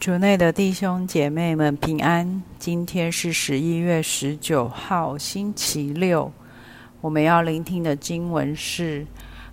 [0.00, 2.42] 主内的弟兄姐妹们平安。
[2.58, 6.32] 今天是十一月十九号，星期六。
[7.02, 9.02] 我们要聆听的经文是《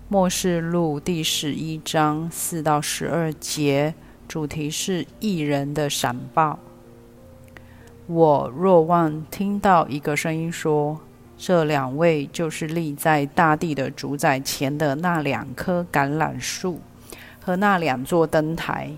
[0.08, 3.92] 末世录》第十一章四到十二节，
[4.26, 6.58] 主题是异人的闪报。
[8.06, 10.98] 我若望听到一个声音说
[11.36, 16.80] ：“这两位就是立在大地的主宰前的那两棵橄榄树
[17.38, 18.90] 和那两座灯台。”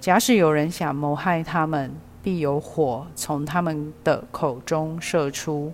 [0.00, 1.92] 假使有人想谋害他们，
[2.22, 5.72] 必有火从他们的口中射出，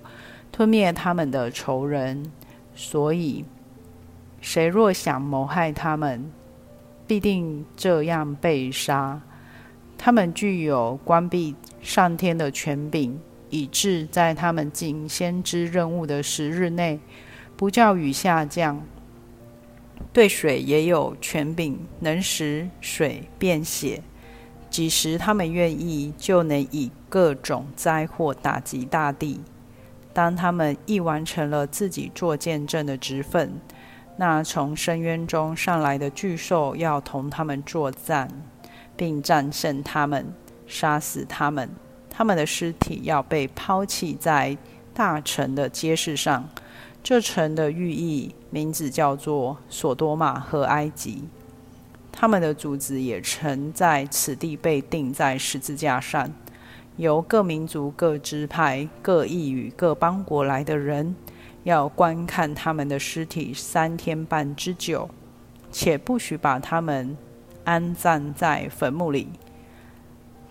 [0.50, 2.32] 吞灭他们的仇人。
[2.74, 3.44] 所以，
[4.40, 6.32] 谁若想谋害他们，
[7.06, 9.20] 必定这样被杀。
[9.98, 16.98] 他们具有关闭上天的权柄，以致在他们尽先知任务的十日内，
[17.56, 18.82] 不叫雨下降。
[20.12, 24.02] 对水也有权柄，能使水变血。
[24.74, 29.40] 几时他们愿意，就能以各种灾祸打击大地。
[30.12, 33.52] 当他们一完成了自己做见证的职分，
[34.16, 38.28] 那从深渊中上来的巨兽要同他们作战，
[38.96, 40.34] 并战胜他们，
[40.66, 41.70] 杀死他们。
[42.10, 44.58] 他们的尸体要被抛弃在
[44.92, 46.48] 大城的街市上。
[47.00, 51.22] 这城的寓意名字叫做索多玛和埃及。
[52.16, 56.32] 他们的主子也曾在此地被钉在十字架上，
[56.96, 61.14] 由各民族、各支派、各异与、各邦国来的人，
[61.64, 65.10] 要观看他们的尸体三天半之久，
[65.72, 67.16] 且不许把他们
[67.64, 69.28] 安葬在坟墓里。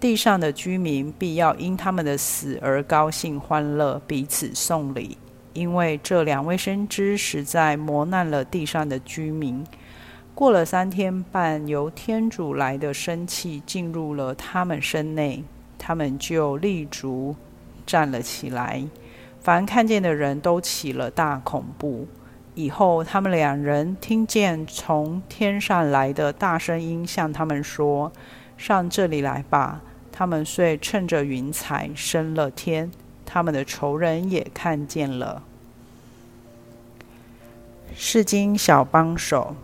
[0.02, 5.18] 地上的居民必要因他们的死而高兴欢乐，彼此送礼，
[5.54, 9.66] 因为这两位先知实在磨难了地上的居民。
[10.36, 15.44] 过了三天半，由天主来的生气进入了他们身内，
[15.78, 17.36] 他们就立足
[17.86, 18.84] 站了起来。
[19.40, 22.08] 凡看见的人都起了大恐怖。
[22.56, 28.12] 以后，他们两人听见从天上来的大声音，向他们说
[28.58, 29.82] ：“上这里来吧。”
[30.12, 32.92] 他们遂趁着云彩升了天。
[33.26, 35.44] 他们的仇人也看见了。
[37.96, 39.56] 是经小帮手。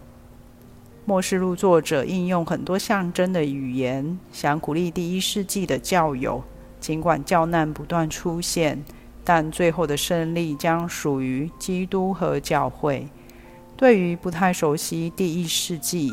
[1.10, 6.44] 末世录作者应用很多象征的语言，想鼓励第一世纪的教友。
[6.80, 8.86] 尽管教难不断出现，
[9.24, 13.08] 但最后的胜利将属于基督和教会。
[13.76, 16.12] 对于不太熟悉第一世纪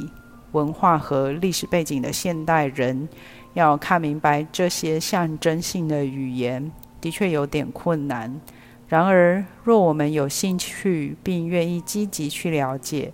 [0.52, 3.06] 文化和历史背景的现代人，
[3.52, 8.40] 要看明白这些象征性的语言，的确有点困难。
[8.88, 13.12] 然而，若我们有兴趣并愿意积极去了解，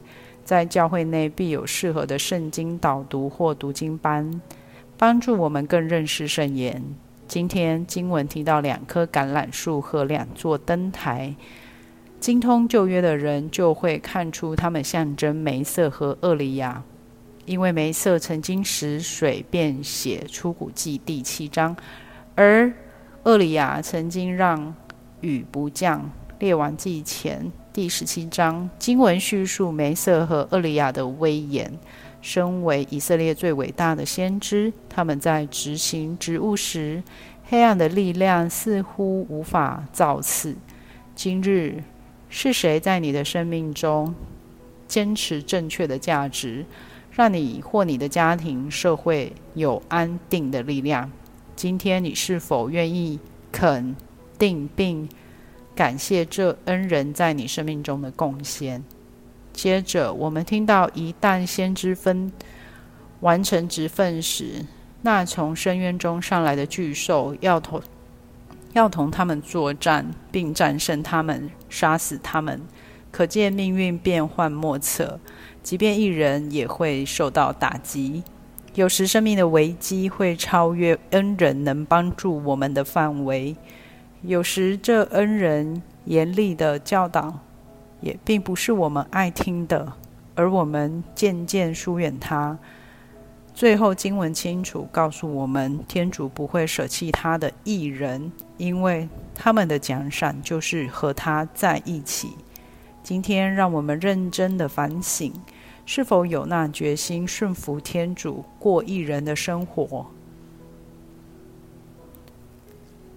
[0.52, 4.42] 在教会内必有适合的圣经导读或读经班，
[4.98, 6.82] 帮助我们更认识圣言。
[7.26, 11.34] 今天经文提到两棵橄榄树和两座灯台，
[12.20, 16.82] 精通旧约的人就会看出它们象征梅瑟和厄利亚，
[17.46, 21.74] 因为梅瑟曾经使水变血，出谷记第七章，
[22.34, 22.70] 而
[23.22, 24.74] 厄利亚曾经让
[25.22, 27.50] 雨不降，列王记前。
[27.72, 31.72] 第十七章经文叙述梅瑟和厄利亚的威严。
[32.20, 37.02] 身为以色列最伟大的先知，他们在执行职务时，
[37.44, 40.54] 黑暗的力量似乎无法造次。
[41.14, 41.82] 今日
[42.28, 44.14] 是谁在你的生命中
[44.86, 46.66] 坚持正确的价值，
[47.10, 51.10] 让你或你的家庭、社会有安定的力量？
[51.56, 53.18] 今天你是否愿意
[53.50, 53.96] 肯
[54.38, 55.08] 定并？
[55.74, 58.84] 感谢这恩人在你生命中的贡献。
[59.52, 62.32] 接着，我们听到，一旦先知分
[63.20, 64.66] 完成职分时，
[65.02, 67.82] 那从深渊中上来的巨兽要同
[68.72, 72.60] 要同他们作战，并战胜他们，杀死他们。
[73.10, 75.20] 可见命运变幻莫测，
[75.62, 78.22] 即便一人也会受到打击。
[78.74, 83.54] 有时，生命的危机会超越恩人能帮助我们的范围。
[84.24, 87.40] 有时，这恩人严厉的教导，
[88.00, 89.94] 也并不是我们爱听的，
[90.36, 92.56] 而我们渐渐疏远他。
[93.52, 102.28] 最后，经文清楚告诉我们，天主不会舍弃他的艺人，因为他们的奖赏就是和他在一起。
[103.02, 105.32] 今天，让我们认真的反省，
[105.84, 110.06] 是否有那决心顺服天主，过一人的生活。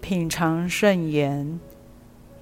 [0.08, 1.60] 品尝圣言，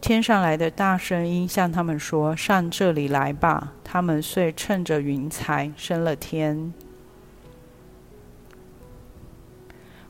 [0.02, 6.74] 天上来的大声音向他们说：“上这里来吧。”他们遂趁着云彩升了天。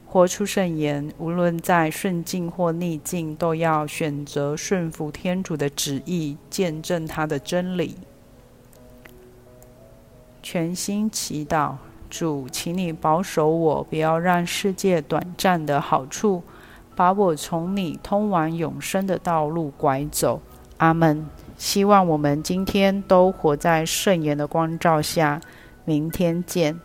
[0.03, 7.97] 活出圣言，无论在顺境或逆境，都要选择顺服天主的旨意，见证他的真理。
[10.41, 11.75] 全心祈祷，
[12.09, 16.41] 主，请你保守我，不要让世界短暂的好处
[16.95, 20.41] 把我从你通往永生的道路拐走。
[20.77, 21.25] 阿门。
[21.57, 25.39] 希望我们今天都活在圣言的光照下。
[25.85, 26.79] 明天见。